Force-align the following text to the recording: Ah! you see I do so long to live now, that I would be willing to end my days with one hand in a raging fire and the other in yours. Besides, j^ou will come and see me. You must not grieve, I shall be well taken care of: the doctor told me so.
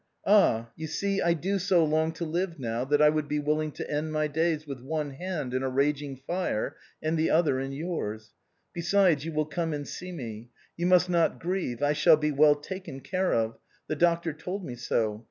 Ah! 0.25 0.71
you 0.75 0.87
see 0.87 1.21
I 1.21 1.35
do 1.35 1.59
so 1.59 1.85
long 1.85 2.11
to 2.13 2.25
live 2.25 2.57
now, 2.57 2.83
that 2.85 3.03
I 3.03 3.09
would 3.09 3.27
be 3.27 3.37
willing 3.37 3.71
to 3.73 3.87
end 3.87 4.11
my 4.11 4.25
days 4.25 4.65
with 4.65 4.81
one 4.81 5.11
hand 5.11 5.53
in 5.53 5.61
a 5.61 5.69
raging 5.69 6.15
fire 6.17 6.75
and 7.03 7.19
the 7.19 7.29
other 7.29 7.59
in 7.59 7.71
yours. 7.71 8.33
Besides, 8.73 9.23
j^ou 9.25 9.33
will 9.35 9.45
come 9.45 9.73
and 9.73 9.87
see 9.87 10.11
me. 10.11 10.49
You 10.75 10.87
must 10.87 11.07
not 11.07 11.39
grieve, 11.39 11.83
I 11.83 11.93
shall 11.93 12.17
be 12.17 12.31
well 12.31 12.55
taken 12.55 13.01
care 13.01 13.31
of: 13.35 13.59
the 13.85 13.95
doctor 13.95 14.33
told 14.33 14.65
me 14.65 14.73
so. 14.73 15.19